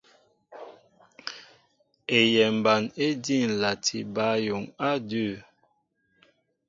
[2.17, 2.73] Eyɛmba
[3.05, 5.29] éjí ǹlati bǎyuŋ á adʉ̂.